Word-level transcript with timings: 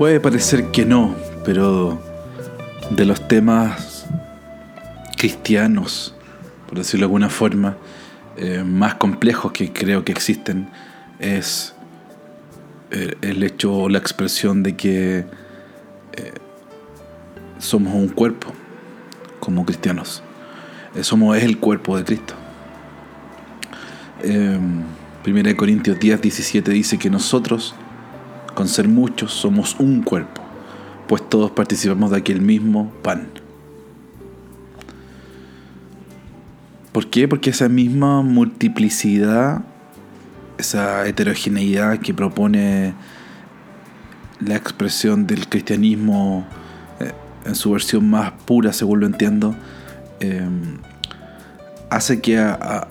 Puede 0.00 0.18
parecer 0.18 0.70
que 0.70 0.86
no, 0.86 1.14
pero 1.44 2.00
de 2.88 3.04
los 3.04 3.28
temas 3.28 4.06
cristianos, 5.18 6.14
por 6.66 6.78
decirlo 6.78 7.00
de 7.00 7.08
alguna 7.08 7.28
forma, 7.28 7.76
eh, 8.38 8.64
más 8.64 8.94
complejos 8.94 9.52
que 9.52 9.74
creo 9.74 10.02
que 10.02 10.12
existen, 10.12 10.70
es 11.18 11.74
eh, 12.90 13.14
el 13.20 13.42
hecho 13.42 13.74
o 13.74 13.88
la 13.90 13.98
expresión 13.98 14.62
de 14.62 14.74
que 14.74 15.18
eh, 15.18 16.32
somos 17.58 17.92
un 17.92 18.08
cuerpo 18.08 18.54
como 19.38 19.66
cristianos. 19.66 20.22
somos 21.02 21.36
el 21.36 21.58
cuerpo 21.58 21.98
de 21.98 22.04
Cristo. 22.04 22.34
Primera 25.22 25.50
de 25.50 25.56
Corintios 25.56 26.00
10, 26.00 26.22
17 26.22 26.70
dice 26.70 26.98
que 26.98 27.10
nosotros, 27.10 27.74
con 28.54 28.68
ser 28.68 28.88
muchos, 28.88 29.32
somos 29.32 29.76
un 29.78 30.02
cuerpo, 30.02 30.42
pues 31.08 31.28
todos 31.28 31.50
participamos 31.50 32.10
de 32.10 32.18
aquel 32.18 32.40
mismo 32.40 32.92
pan. 33.02 33.28
¿Por 36.92 37.08
qué? 37.08 37.28
Porque 37.28 37.50
esa 37.50 37.68
misma 37.68 38.22
multiplicidad, 38.22 39.62
esa 40.58 41.06
heterogeneidad 41.06 41.98
que 42.00 42.12
propone 42.12 42.94
la 44.40 44.56
expresión 44.56 45.26
del 45.26 45.48
cristianismo 45.48 46.46
eh, 46.98 47.12
en 47.46 47.54
su 47.54 47.70
versión 47.70 48.10
más 48.10 48.32
pura, 48.44 48.72
según 48.72 49.00
lo 49.00 49.06
entiendo, 49.06 49.54
eh, 50.18 50.48
hace 51.90 52.20
que 52.20 52.38
a, 52.38 52.88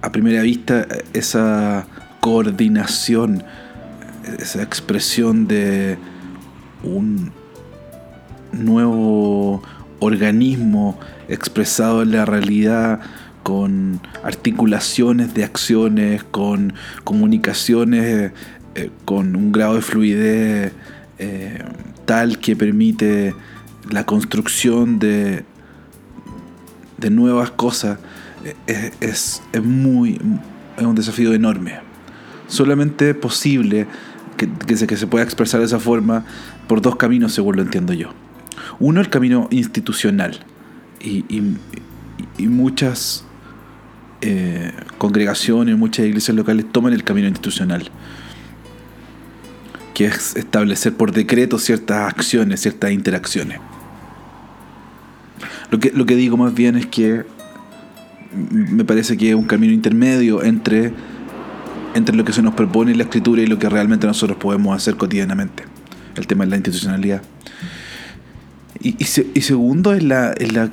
a 0.00 0.12
primera 0.12 0.42
vista 0.42 0.86
esa 1.12 1.86
coordinación, 2.20 3.44
esa 4.38 4.62
expresión 4.62 5.46
de 5.46 5.98
un 6.82 7.32
nuevo 8.52 9.62
organismo 10.00 10.98
expresado 11.28 12.02
en 12.02 12.12
la 12.12 12.24
realidad 12.24 13.00
con 13.42 14.00
articulaciones 14.22 15.34
de 15.34 15.44
acciones, 15.44 16.24
con 16.24 16.74
comunicaciones, 17.04 18.32
eh, 18.74 18.90
con 19.04 19.36
un 19.36 19.52
grado 19.52 19.74
de 19.74 19.82
fluidez 19.82 20.72
eh, 21.18 21.62
tal 22.04 22.38
que 22.38 22.56
permite 22.56 23.34
la 23.90 24.04
construcción 24.06 24.98
de, 24.98 25.44
de 26.98 27.10
nuevas 27.10 27.50
cosas 27.50 27.98
es, 28.66 29.42
muy, 29.62 30.20
es 30.76 30.84
un 30.84 30.94
desafío 30.94 31.32
enorme. 31.32 31.80
Solamente 32.46 33.14
posible 33.14 33.86
que, 34.48 34.76
se, 34.76 34.86
que 34.86 34.96
pueda 35.06 35.24
expresar 35.24 35.60
de 35.60 35.66
esa 35.66 35.78
forma 35.78 36.24
por 36.68 36.80
dos 36.80 36.96
caminos, 36.96 37.32
según 37.32 37.56
lo 37.56 37.62
entiendo 37.62 37.92
yo. 37.92 38.10
Uno, 38.78 39.00
el 39.00 39.08
camino 39.08 39.48
institucional. 39.50 40.38
Y, 41.00 41.24
muchas 42.38 43.24
eh, 44.20 44.72
congregaciones, 44.98 45.76
muchas 45.76 46.06
iglesias 46.06 46.36
locales 46.36 46.70
toman 46.70 46.92
el 46.92 47.02
camino 47.02 47.28
institucional, 47.28 47.90
que 49.94 50.06
es 50.06 50.36
establecer 50.36 50.94
por 50.94 51.12
decreto 51.12 51.58
ciertas 51.58 52.08
acciones, 52.08 52.60
ciertas 52.60 52.92
interacciones. 52.92 53.58
Lo 55.70 55.78
que, 55.78 55.90
lo 55.92 56.06
que 56.06 56.14
digo 56.16 56.36
más 56.36 56.54
bien 56.54 56.76
es 56.76 56.86
que 56.86 57.24
me 58.50 58.84
parece 58.84 59.16
que 59.16 59.30
es 59.30 59.34
un 59.34 59.44
camino 59.44 59.72
intermedio 59.72 60.42
entre, 60.42 60.92
entre 61.94 62.16
lo 62.16 62.24
que 62.24 62.32
se 62.32 62.42
nos 62.42 62.54
propone 62.54 62.94
la 62.94 63.04
escritura 63.04 63.42
y 63.42 63.46
lo 63.46 63.58
que 63.58 63.68
realmente 63.68 64.06
nosotros 64.06 64.38
podemos 64.38 64.76
hacer 64.76 64.96
cotidianamente. 64.96 65.64
El 66.16 66.26
tema 66.26 66.44
de 66.44 66.50
la 66.50 66.56
institucionalidad. 66.56 67.22
Y, 68.80 68.96
y, 68.98 69.40
segundo 69.40 69.94
es, 69.94 70.02
la, 70.02 70.34
la, 70.52 70.68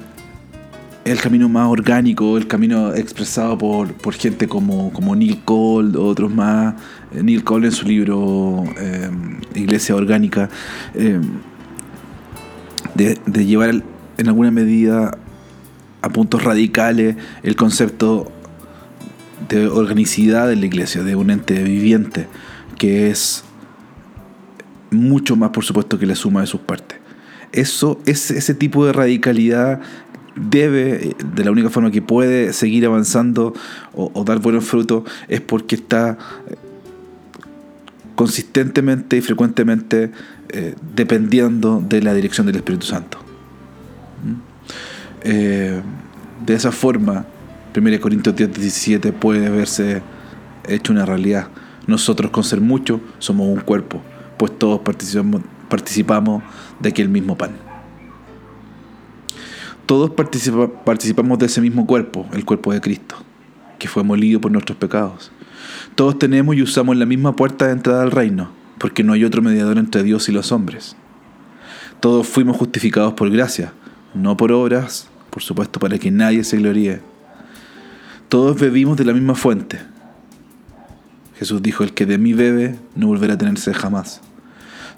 el 1.06 1.20
camino 1.20 1.48
más 1.48 1.68
orgánico, 1.68 2.38
el 2.38 2.48
camino 2.48 2.94
expresado 2.94 3.58
por, 3.58 3.94
por 3.94 4.16
gente 4.16 4.48
como, 4.48 4.92
como 4.92 5.16
Neil 5.16 5.42
Cole, 5.46 5.98
otros 5.98 6.34
más. 6.34 6.76
Eh, 7.14 7.22
Neil 7.22 7.44
Cole 7.44 7.68
en 7.68 7.72
su 7.72 7.86
libro 7.86 8.64
eh, 8.78 9.12
Iglesia 9.54 9.96
Orgánica, 9.96 10.50
eh, 10.96 11.20
de, 12.96 13.18
de 13.26 13.46
llevar 13.46 13.70
en 14.18 14.28
alguna 14.28 14.52
medida 14.52 15.18
a 16.02 16.10
puntos 16.10 16.44
radicales 16.44 17.16
el 17.44 17.56
concepto 17.56 18.32
de 19.48 19.68
organicidad 19.68 20.48
de 20.48 20.56
la 20.56 20.66
iglesia, 20.66 21.04
de 21.04 21.16
un 21.16 21.30
ente 21.30 21.64
viviente, 21.64 22.28
que 22.78 23.10
es 23.10 23.44
mucho 24.92 25.36
más, 25.36 25.52
por 25.52 25.64
supuesto, 25.64 25.98
que 26.00 26.06
la 26.06 26.16
suma 26.16 26.42
de 26.42 26.48
sus 26.48 26.62
partes. 26.62 26.98
Eso, 27.52 28.00
ese, 28.06 28.38
ese 28.38 28.54
tipo 28.54 28.86
de 28.86 28.94
radicalidad 28.94 29.82
debe, 30.36 31.16
de 31.34 31.44
la 31.44 31.52
única 31.52 31.70
forma 31.70 31.92
que 31.92 32.02
puede 32.02 32.54
seguir 32.54 32.86
avanzando 32.86 33.54
o, 33.94 34.24
dar 34.24 34.40
buenos 34.40 34.66
frutos, 34.66 35.04
es 35.28 35.42
porque 35.42 35.76
está 35.76 36.18
eh, 36.48 36.56
consistentemente 38.16 39.18
y 39.18 39.22
frecuentemente 39.22 40.12
eh, 40.50 40.76
dependiendo 40.96 41.84
de 41.88 42.02
la 42.02 42.14
dirección 42.14 42.48
del 42.48 42.58
Espíritu 42.58 42.86
Santo. 42.86 43.20
Eh, 45.24 45.82
de 46.46 46.54
esa 46.54 46.72
forma, 46.72 47.26
1 47.76 48.00
Corintios 48.02 48.36
10, 48.36 48.52
17 48.54 49.14
puede 49.14 49.50
verse 49.50 50.02
hecho 50.68 50.92
una 50.92 51.06
realidad. 51.06 51.50
Nosotros 51.88 52.32
con 52.32 52.44
ser 52.44 52.62
mucho 52.62 53.00
somos 53.20 53.48
un 53.48 53.60
cuerpo, 53.62 54.02
pues 54.38 54.58
todos 54.58 54.80
participamos, 54.82 55.42
participamos 55.70 56.44
de 56.80 56.90
aquel 56.90 57.10
mismo 57.10 57.38
pan. 57.38 57.52
Todos 59.86 60.12
participamos 60.12 61.40
de 61.40 61.48
ese 61.48 61.62
mismo 61.62 61.88
cuerpo, 61.88 62.28
el 62.34 62.46
cuerpo 62.46 62.72
de 62.72 62.80
Cristo, 62.80 63.16
que 63.80 63.88
fue 63.88 64.04
molido 64.04 64.40
por 64.40 64.52
nuestros 64.52 64.78
pecados. 64.78 65.32
Todos 65.96 66.20
tenemos 66.20 66.56
y 66.56 66.62
usamos 66.62 66.96
la 66.96 67.08
misma 67.08 67.36
puerta 67.36 67.66
de 67.66 67.74
entrada 67.74 68.04
al 68.04 68.12
reino, 68.12 68.52
porque 68.78 69.04
no 69.04 69.14
hay 69.14 69.24
otro 69.24 69.42
mediador 69.42 69.80
entre 69.80 70.04
Dios 70.04 70.30
y 70.30 70.32
los 70.32 70.52
hombres. 70.52 70.96
Todos 72.00 72.28
fuimos 72.28 72.56
justificados 72.58 73.14
por 73.14 73.30
gracia, 73.32 73.74
no 74.14 74.38
por 74.38 74.52
obras, 74.52 75.10
por 75.30 75.42
supuesto 75.42 75.80
para 75.80 75.98
que 75.98 76.12
nadie 76.12 76.44
se 76.44 76.58
gloríe. 76.58 77.02
Todos 78.30 78.60
bebimos 78.60 78.96
de 78.96 79.06
la 79.06 79.14
misma 79.14 79.34
fuente. 79.34 79.80
Jesús 81.40 81.64
dijo, 81.64 81.84
el 81.84 81.94
que 81.96 82.06
de 82.06 82.20
mí 82.20 82.34
bebe 82.34 82.78
no 82.96 83.08
volverá 83.08 83.34
a 83.34 83.38
tenerse 83.40 83.74
jamás. 83.74 84.22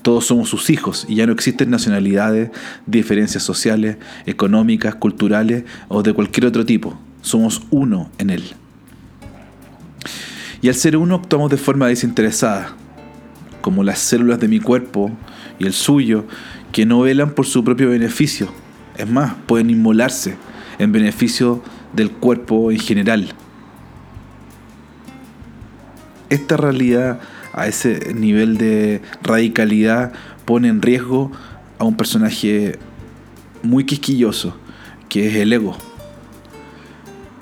Todos 0.02 0.26
somos 0.26 0.50
sus 0.50 0.70
hijos 0.70 1.06
y 1.08 1.16
ya 1.16 1.26
no 1.26 1.32
existen 1.32 1.70
nacionalidades, 1.70 2.52
diferencias 2.88 3.44
sociales, 3.44 3.96
económicas, 4.26 4.96
culturales 4.96 5.64
o 5.88 6.04
de 6.04 6.12
cualquier 6.12 6.48
otro 6.48 6.66
tipo. 6.66 7.00
Somos 7.22 7.62
uno 7.70 8.10
en 8.18 8.32
Él. 8.32 8.44
Y 10.62 10.68
al 10.68 10.76
ser 10.76 10.98
uno 10.98 11.16
actuamos 11.16 11.50
de 11.52 11.58
forma 11.58 11.88
desinteresada, 11.88 12.76
como 13.62 13.86
las 13.86 14.00
células 14.00 14.42
de 14.42 14.50
mi 14.50 14.60
cuerpo 14.60 15.10
y 15.58 15.66
el 15.66 15.74
suyo, 15.74 16.26
que 16.74 16.86
no 16.86 17.00
velan 17.00 17.32
por 17.32 17.46
su 17.46 17.64
propio 17.64 17.92
beneficio, 17.92 18.52
es 18.98 19.10
más, 19.10 19.36
pueden 19.46 19.70
inmolarse 19.70 20.36
en 20.80 20.92
beneficio 20.92 21.64
del 21.94 22.12
cuerpo 22.12 22.72
en 22.72 22.80
general. 22.80 23.34
Esta 26.30 26.58
realidad 26.58 27.20
a 27.54 27.68
ese 27.68 28.14
nivel 28.14 28.58
de 28.58 29.02
radicalidad 29.22 30.14
pone 30.46 30.70
en 30.70 30.82
riesgo 30.82 31.32
a 31.78 31.84
un 31.84 31.98
personaje 31.98 32.80
muy 33.64 33.84
quisquilloso, 33.84 34.56
que 35.10 35.28
es 35.28 35.36
el 35.36 35.52
ego. 35.52 35.76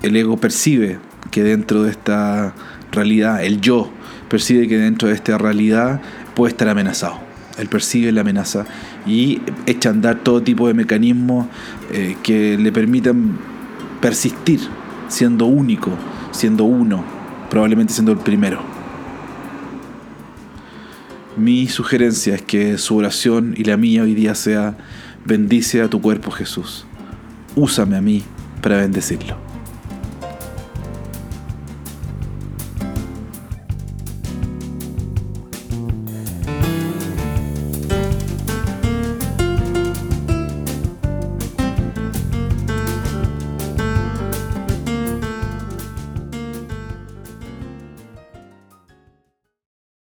El 0.02 0.16
ego 0.16 0.36
percibe 0.36 0.98
que 1.30 1.42
dentro 1.44 1.84
de 1.84 1.90
esta 1.90 2.54
realidad, 2.90 3.44
el 3.44 3.60
yo 3.60 3.90
percibe 4.28 4.66
que 4.66 4.78
dentro 4.78 5.08
de 5.08 5.14
esta 5.14 5.38
realidad 5.38 6.00
puede 6.34 6.50
estar 6.50 6.68
amenazado 6.68 7.30
él 7.60 7.68
persigue 7.68 8.10
la 8.10 8.22
amenaza 8.22 8.64
y 9.06 9.40
echa 9.66 9.90
a 9.90 9.92
andar 9.92 10.20
todo 10.20 10.42
tipo 10.42 10.66
de 10.66 10.74
mecanismos 10.74 11.46
eh, 11.92 12.16
que 12.22 12.56
le 12.58 12.72
permitan 12.72 13.38
persistir 14.00 14.60
siendo 15.08 15.46
único, 15.46 15.90
siendo 16.30 16.64
uno, 16.64 17.04
probablemente 17.50 17.92
siendo 17.92 18.12
el 18.12 18.18
primero. 18.18 18.60
Mi 21.36 21.68
sugerencia 21.68 22.34
es 22.34 22.42
que 22.42 22.78
su 22.78 22.96
oración 22.96 23.54
y 23.56 23.64
la 23.64 23.76
mía 23.76 24.02
hoy 24.02 24.14
día 24.14 24.34
sea, 24.34 24.76
bendice 25.24 25.82
a 25.82 25.88
tu 25.88 26.00
cuerpo 26.00 26.30
Jesús, 26.30 26.86
úsame 27.56 27.96
a 27.96 28.00
mí 28.00 28.22
para 28.62 28.76
bendecirlo. 28.76 29.49